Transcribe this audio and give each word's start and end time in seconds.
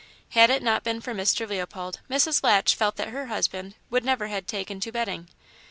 Had 0.29 0.49
it 0.49 0.63
not 0.63 0.83
been 0.83 0.99
for 0.99 1.13
Mr. 1.13 1.47
Leopold 1.47 1.99
Mrs. 2.09 2.41
Latch 2.43 2.73
felt 2.73 2.95
that 2.95 3.09
her 3.09 3.27
husband 3.27 3.75
would 3.91 4.03
never 4.03 4.29
have 4.29 4.47
taken 4.47 4.79
to 4.79 4.91
betting. 4.91 5.29